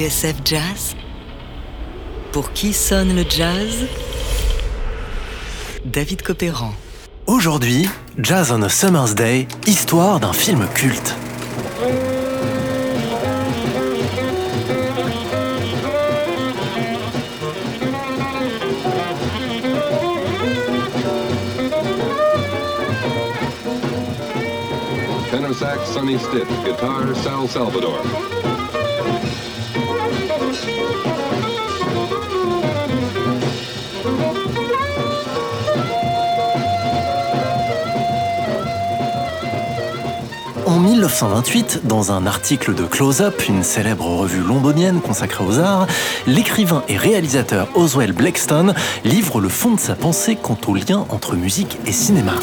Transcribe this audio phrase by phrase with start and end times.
[0.00, 0.96] TSF Jazz
[2.32, 3.86] Pour qui sonne le jazz?
[5.84, 6.72] David Copéran.
[7.26, 11.14] Aujourd'hui, Jazz on a Summer's Day, histoire d'un film culte.
[25.30, 26.46] Tenor sax, Sonny Stitt.
[26.64, 28.49] Guitar, Sal Salvador.
[40.70, 45.88] En 1928, dans un article de Close Up, une célèbre revue londonienne consacrée aux arts,
[46.28, 48.72] l'écrivain et réalisateur Oswell Blackstone
[49.04, 52.34] livre le fond de sa pensée quant au lien entre musique et cinéma.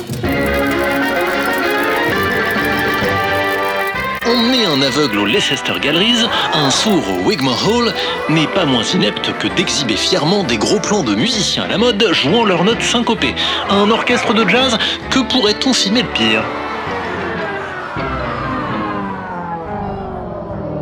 [4.26, 7.94] Emmener un aveugle au Leicester Galleries, un sourd au Wigmore Hall,
[8.28, 12.06] n'est pas moins inepte que d'exhiber fièrement des gros plans de musiciens à la mode
[12.12, 13.36] jouant leurs notes syncopées.
[13.70, 14.78] Un orchestre de jazz,
[15.12, 16.44] que pourrait-on filmer le pire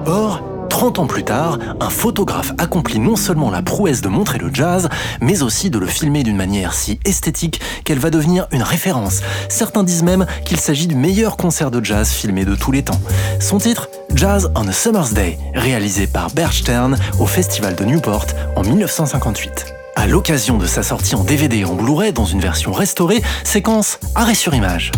[0.06, 4.54] Or, 30 ans plus tard, un photographe accomplit non seulement la prouesse de montrer le
[4.54, 4.90] jazz,
[5.22, 9.22] mais aussi de le filmer d'une manière si esthétique qu'elle va devenir une référence.
[9.50, 13.00] Certains disent même qu'il s'agit du meilleur concert de jazz filmé de tous les temps.
[13.40, 18.28] Son titre Jazz on a Summer's Day, réalisé par Bert Stern au Festival de Newport
[18.56, 19.75] en 1958.
[19.96, 23.98] À l'occasion de sa sortie en DVD et en Blu-ray dans une version restaurée, séquence
[24.14, 24.92] arrêt sur image.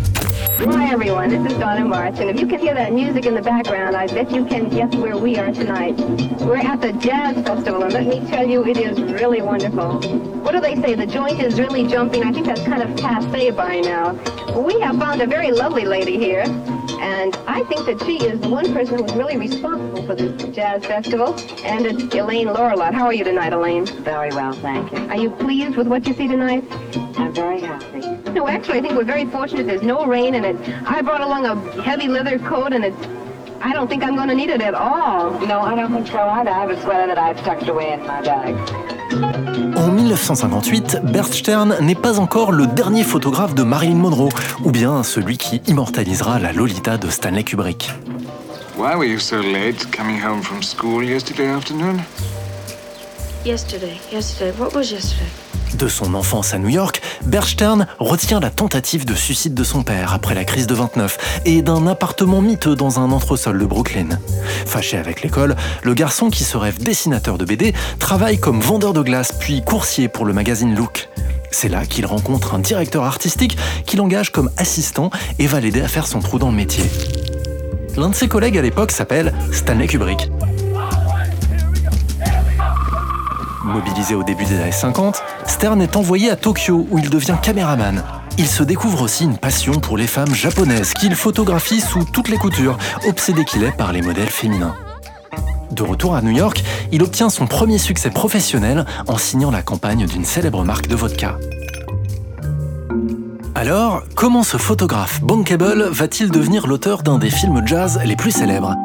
[0.60, 3.42] Hi everyone, this is Donna March, and if you can hear that music in the
[3.42, 5.96] background, I bet you can guess where we are tonight.
[6.42, 10.02] We're at the Jazz Festival, and let me tell you, it is really wonderful.
[10.42, 10.96] What do they say?
[10.96, 12.24] The joint is really jumping.
[12.24, 14.18] I think that's kind of passe by now.
[14.56, 16.44] We have found a very lovely lady here,
[17.00, 20.86] and I think that she is the one person who's really responsible for this Jazz
[20.86, 21.34] Festival,
[21.64, 22.94] and it's Elaine Lorelot.
[22.94, 23.86] How are you tonight, Elaine?
[24.04, 24.98] Very well, thank you.
[25.10, 26.64] Are you pleased with what you see tonight?
[27.18, 28.00] I'm very happy.
[28.32, 29.68] No, actually, I think we're very fortunate.
[29.68, 30.70] There's no rain, and it.
[30.88, 32.94] I brought along a heavy leather coat, and it.
[33.60, 35.32] I don't think I'm going to need it at all.
[35.48, 36.50] No, I don't think so either.
[36.50, 38.97] I have a sweater that I've tucked away in my bag.
[39.76, 44.30] En 1958, Bert Stern n'est pas encore le dernier photographe de Marilyn Monroe,
[44.64, 47.92] ou bien celui qui immortalisera la Lolita de Stanley Kubrick.
[48.78, 52.02] Why were you so late coming home from school yesterday afternoon?
[53.46, 54.52] Yesterday, yesterday.
[54.60, 55.47] What was yesterday?
[55.76, 59.84] De son enfance à New York, Bert Stern retient la tentative de suicide de son
[59.84, 64.20] père après la crise de 29 et d'un appartement miteux dans un entresol de Brooklyn.
[64.66, 69.02] Fâché avec l'école, le garçon qui se rêve dessinateur de BD travaille comme vendeur de
[69.02, 71.10] glace puis coursier pour le magazine Look.
[71.52, 75.88] C'est là qu'il rencontre un directeur artistique qui l'engage comme assistant et va l'aider à
[75.88, 76.84] faire son trou dans le métier.
[77.96, 80.30] L'un de ses collègues à l'époque s'appelle Stanley Kubrick.
[83.68, 88.02] Mobilisé au début des années 50, Stern est envoyé à Tokyo où il devient caméraman.
[88.38, 92.38] Il se découvre aussi une passion pour les femmes japonaises qu'il photographie sous toutes les
[92.38, 94.74] coutures, obsédé qu'il est par les modèles féminins.
[95.72, 96.64] De retour à New York,
[96.94, 101.38] il obtient son premier succès professionnel en signant la campagne d'une célèbre marque de vodka.
[103.54, 108.76] Alors, comment ce photographe bankable va-t-il devenir l'auteur d'un des films jazz les plus célèbres?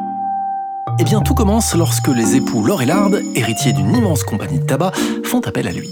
[0.99, 4.91] Eh bien, tout commence lorsque les époux Lorillard, héritiers d'une immense compagnie de tabac,
[5.23, 5.89] font appel à lui.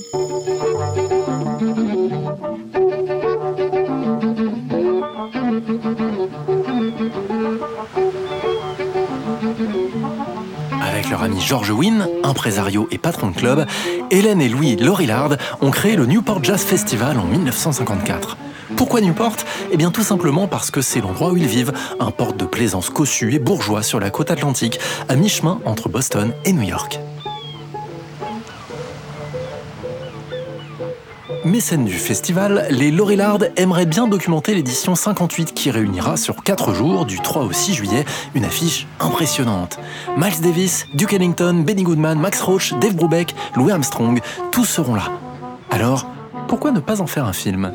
[10.81, 13.65] Avec leur ami George Wynne, impresario et patron de club,
[14.11, 18.37] Hélène et Louis Lorillard ont créé le Newport Jazz Festival en 1954.
[18.75, 19.37] Pourquoi Newport?
[19.71, 22.89] Eh bien tout simplement parce que c'est l'endroit où ils vivent, un port de plaisance
[22.89, 26.99] cossu et bourgeois sur la côte atlantique, à mi-chemin entre Boston et New York.
[31.43, 37.05] Mécènes du festival, les Lorillard aimeraient bien documenter l'édition 58 qui réunira sur 4 jours,
[37.05, 38.05] du 3 au 6 juillet,
[38.35, 39.79] une affiche impressionnante.
[40.17, 45.05] Miles Davis, Duke Ellington, Benny Goodman, Max Roach, Dave Brubeck, Louis Armstrong, tous seront là.
[45.71, 46.05] Alors,
[46.47, 47.73] pourquoi ne pas en faire un film?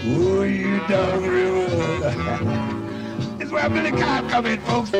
[0.06, 2.13] Oh, you dog river.
[3.39, 4.92] it's where Billy Cobb come in, folks.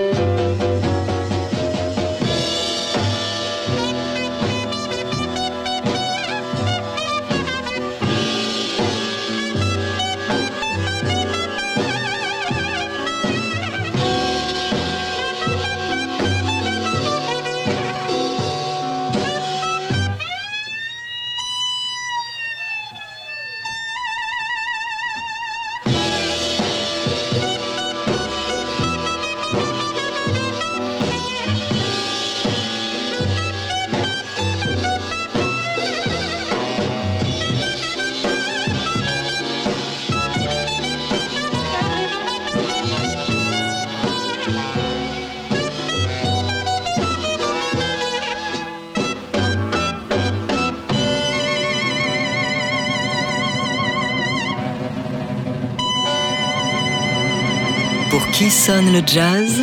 [58.33, 59.62] Qui sonne le jazz?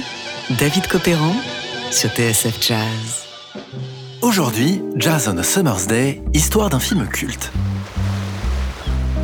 [0.50, 1.34] David Copéran
[1.90, 3.26] sur TSF Jazz.
[4.22, 7.50] Aujourd'hui, Jazz on a Summer's Day, histoire d'un film culte.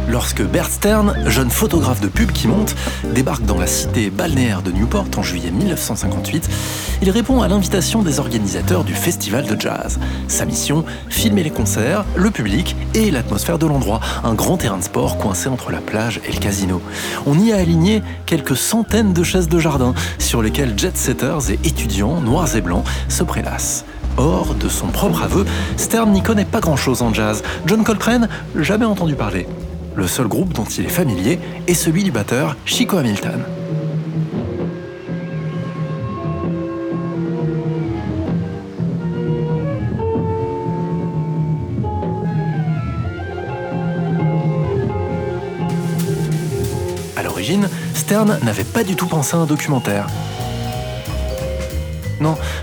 [0.08, 2.76] Lorsque Bert Stern, jeune photographe de pub qui monte,
[3.12, 6.48] débarque dans la cité balnéaire de Newport en juillet 1958,
[7.02, 9.98] il répond à l'invitation des organisateurs du festival de jazz.
[10.28, 14.84] Sa mission, filmer les concerts, le public et l'atmosphère de l'endroit, un grand terrain de
[14.84, 16.80] sport coincé entre la plage et le casino.
[17.26, 22.20] On y a aligné quelques centaines de chaises de jardin sur lesquelles jet-setters et étudiants
[22.20, 23.84] noirs et blancs se prélassent.
[24.18, 25.44] Or, de son propre aveu,
[25.76, 27.42] Stern n'y connaît pas grand-chose en jazz.
[27.66, 29.46] John Coltrane, jamais entendu parler.
[29.96, 33.42] Le seul groupe dont il est familier est celui du batteur Chico Hamilton.
[47.16, 50.08] À l'origine, Stern n'avait pas du tout pensé à un documentaire.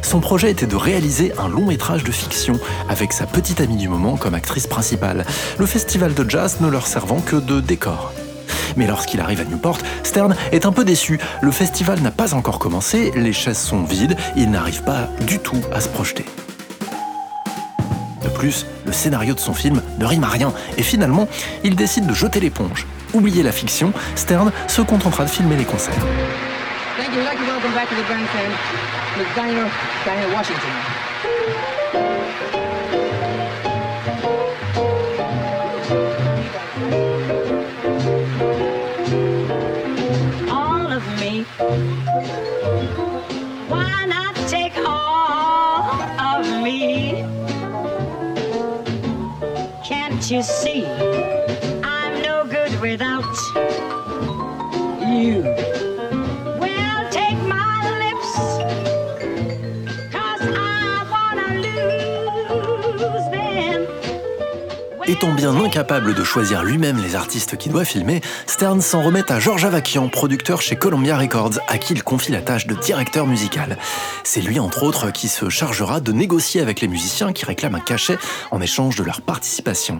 [0.01, 3.87] Son projet était de réaliser un long métrage de fiction avec sa petite amie du
[3.87, 5.25] moment comme actrice principale,
[5.57, 8.13] le festival de jazz ne leur servant que de décor.
[8.75, 11.19] Mais lorsqu'il arrive à Newport, Stern est un peu déçu.
[11.41, 15.61] Le festival n'a pas encore commencé, les chaises sont vides, il n'arrive pas du tout
[15.71, 16.25] à se projeter.
[18.23, 21.27] De plus, le scénario de son film ne rime à rien, et finalement,
[21.63, 22.87] il décide de jeter l'éponge.
[23.13, 25.93] Oubliez la fiction, Stern se contentera de filmer les concerts.
[27.83, 28.51] Back to the grandstand
[29.17, 29.69] Miss Diana,
[30.05, 30.69] Diana Washington.
[40.49, 41.43] all of me.
[43.67, 47.25] Why not take all of me?
[49.83, 50.85] Can't you see?
[51.83, 53.25] I'm no good without
[55.01, 55.92] you.
[65.13, 69.39] Étant bien incapable de choisir lui-même les artistes qu'il doit filmer, Stern s'en remet à
[69.39, 73.77] George Avakian, producteur chez Columbia Records, à qui il confie la tâche de directeur musical.
[74.23, 77.79] C'est lui, entre autres, qui se chargera de négocier avec les musiciens qui réclament un
[77.79, 78.17] cachet
[78.49, 79.99] en échange de leur participation.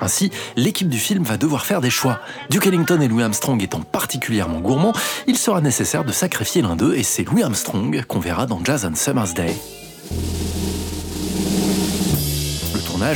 [0.00, 2.18] Ainsi, l'équipe du film va devoir faire des choix.
[2.48, 4.94] Duke Ellington et Louis Armstrong étant particulièrement gourmands,
[5.26, 8.88] il sera nécessaire de sacrifier l'un d'eux et c'est Louis Armstrong qu'on verra dans Jazz
[8.90, 9.54] on Summer's Day.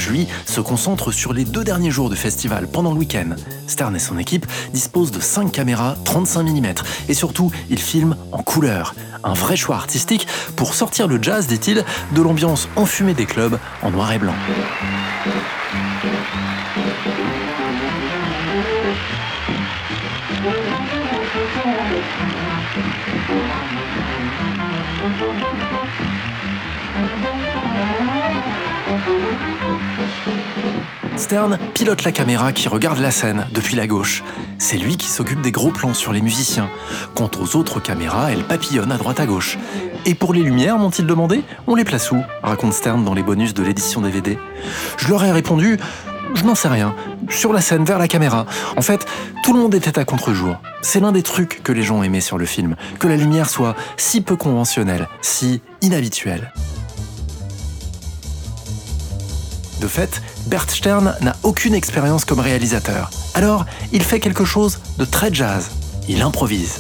[0.08, 3.36] Lui, se concentre sur les deux derniers jours du festival, pendant le week-end.
[3.66, 6.74] Stern et son équipe disposent de 5 caméras 35 mm
[7.08, 8.94] et surtout, ils filment en couleur.
[9.22, 10.26] Un vrai choix artistique
[10.56, 14.34] pour sortir le jazz, dit-il, de l'ambiance enfumée des clubs en noir et blanc.
[31.24, 34.22] Stern pilote la caméra qui regarde la scène depuis la gauche.
[34.58, 36.68] C'est lui qui s'occupe des gros plans sur les musiciens.
[37.14, 39.56] Quant aux autres caméras, elles papillonnent à droite à gauche.
[40.04, 41.42] Et pour les lumières, m'ont-ils demandé?
[41.66, 42.18] On les place où?
[42.42, 44.38] Raconte Stern dans les bonus de l'édition DVD.
[44.98, 45.78] Je leur ai répondu
[46.34, 46.96] je n'en sais rien.
[47.30, 48.44] Sur la scène, vers la caméra.
[48.76, 49.06] En fait,
[49.44, 50.56] tout le monde était à contre-jour.
[50.82, 53.76] C'est l'un des trucs que les gens aimaient sur le film, que la lumière soit
[53.96, 56.52] si peu conventionnelle, si inhabituelle.
[59.80, 63.10] De fait, Bert Stern n'a aucune expérience comme réalisateur.
[63.34, 65.70] Alors, il fait quelque chose de très jazz.
[66.08, 66.78] Il improvise.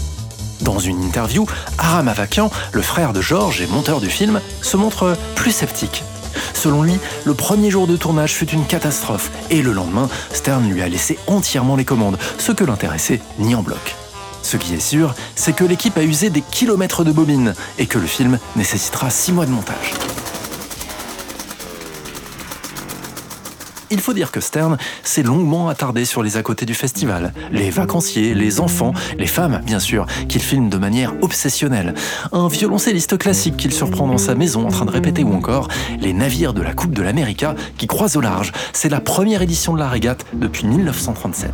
[0.60, 1.46] Dans une interview,
[1.78, 6.04] Aram Avakian, le frère de George et monteur du film, se montre plus sceptique.
[6.52, 10.82] Selon lui, le premier jour de tournage fut une catastrophe et le lendemain, Stern lui
[10.82, 13.96] a laissé entièrement les commandes, ce que l'intéressait ni en bloc.
[14.42, 17.98] Ce qui est sûr, c'est que l'équipe a usé des kilomètres de bobines et que
[17.98, 19.94] le film nécessitera six mois de montage.
[23.90, 27.32] Il faut dire que Stern s'est longuement attardé sur les à côté du festival.
[27.50, 31.94] Les vacanciers, les enfants, les femmes, bien sûr, qu'il filme de manière obsessionnelle.
[32.32, 35.68] Un violoncelliste classique qu'il surprend dans sa maison en train de répéter ou encore
[36.00, 38.52] les navires de la Coupe de l'América qui croisent au large.
[38.72, 41.52] C'est la première édition de la régate depuis 1937.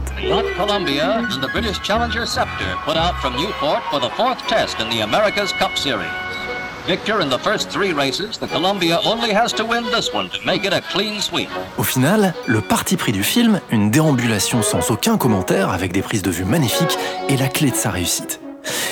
[0.57, 4.89] Columbia and the British Challenger Scepter put out from Newport for the fourth test in
[4.91, 6.30] the America's Cup Series.
[6.91, 10.45] Victor in the first three races, the Columbia only has to win this one to
[10.45, 11.49] make it a clean sweep.
[11.79, 16.23] Au final, le parti pris du film, une déambulation sans aucun commentaire avec des prises
[16.23, 18.41] de vue magnifiques, est la clé de sa réussite.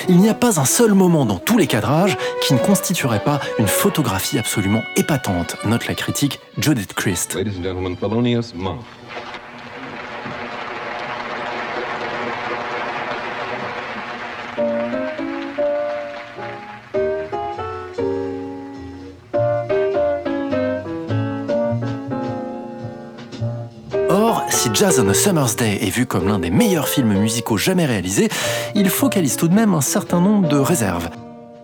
[0.09, 3.41] Il n'y a pas un seul moment dans tous les cadrages qui ne constituerait pas
[3.59, 7.35] une photographie absolument épatante, note la critique Judith Christ.
[7.35, 8.79] Ladies and gentlemen, Thelonious Monk.
[24.51, 27.87] Si Jazz on a Summer's Day est vu comme l'un des meilleurs films musicaux jamais
[27.87, 28.29] réalisés,
[28.75, 31.11] il focalise tout de même un certain nombre de réserves.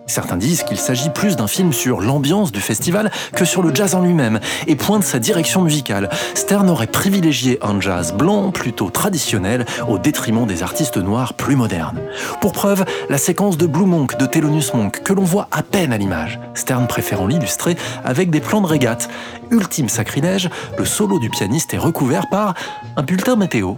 [0.07, 3.95] Certains disent qu'il s'agit plus d'un film sur l'ambiance du festival que sur le jazz
[3.95, 6.09] en lui-même, et pointent sa direction musicale.
[6.35, 11.99] Stern aurait privilégié un jazz blanc plutôt traditionnel au détriment des artistes noirs plus modernes.
[12.41, 15.91] Pour preuve, la séquence de Blue Monk de Thelonious Monk, que l'on voit à peine
[15.91, 16.39] à l'image.
[16.53, 19.09] Stern préférant l'illustrer avec des plans de régate.
[19.51, 22.53] Ultime sacrilège, le solo du pianiste est recouvert par
[22.95, 23.75] un bulletin météo.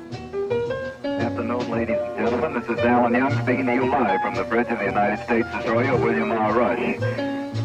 [1.47, 2.59] Afternoon, ladies and gentlemen.
[2.59, 5.47] This is Alan Young speaking to you live from the bridge of the United States
[5.55, 6.51] destroyer William R.
[6.51, 6.99] Rush.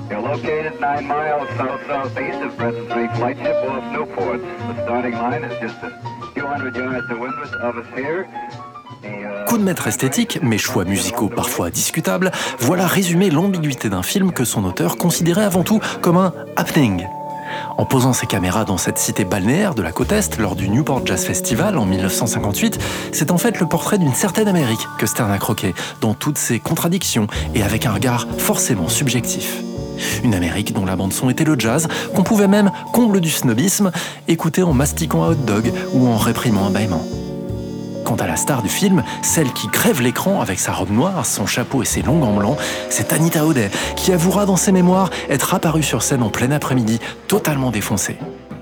[0.08, 4.40] You're located nine miles south-southeast of Breton Street Lightship off Newport.
[4.40, 8.28] The starting line is just a few hundred yards to windward of us here.
[9.02, 14.30] Uh, Coup de maître esthétique, mais choix musicaux parfois discutables, voilà résumer l'ambiguïté d'un film
[14.30, 17.04] que son auteur considérait avant tout comme un happening.
[17.76, 21.06] En posant ses caméras dans cette cité balnéaire de la côte Est lors du Newport
[21.06, 22.78] Jazz Festival en 1958,
[23.12, 26.60] c'est en fait le portrait d'une certaine Amérique que Stern a croqué, dans toutes ses
[26.60, 29.62] contradictions et avec un regard forcément subjectif.
[30.24, 33.90] Une Amérique dont la bande-son était le jazz, qu'on pouvait même, comble du snobisme,
[34.28, 37.04] écouter en mastiquant un hot dog ou en réprimant un bâillement.
[38.04, 41.46] Quant à la star du film, celle qui crève l'écran avec sa robe noire, son
[41.46, 42.58] chapeau et ses longs gants blancs,
[42.90, 47.00] c'est Anita O'Day, qui avouera dans ses mémoires être apparue sur scène en plein après-midi,
[47.28, 48.18] totalement défoncée.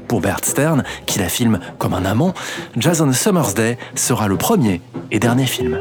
[0.09, 2.35] Pour Bert Stern, qui la filme comme un amant,
[2.77, 4.81] Jazz on a Summer's Day sera le premier
[5.11, 5.79] et dernier film.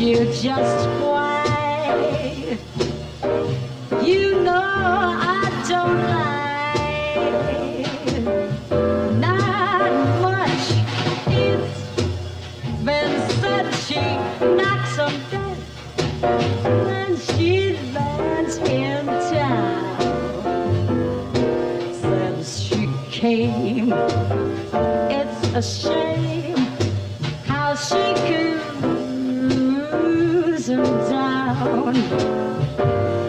[0.00, 2.56] You just why.
[31.58, 33.19] Down.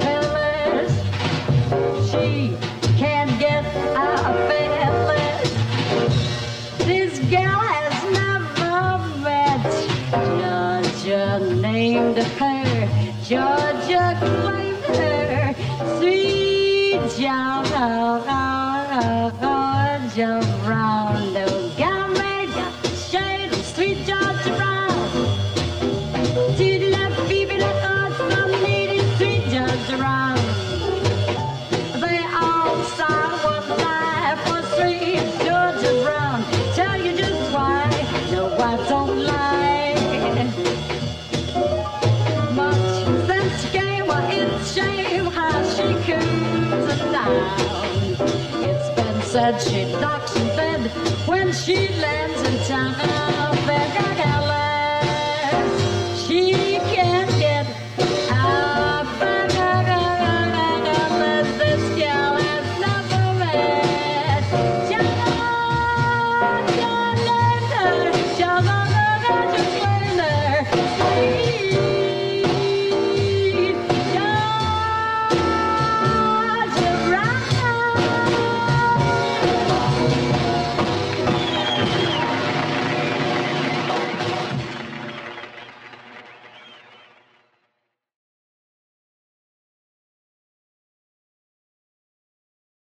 [49.59, 50.30] cidade da